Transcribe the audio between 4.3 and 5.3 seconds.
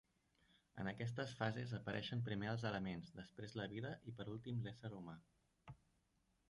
últim l'ésser humà.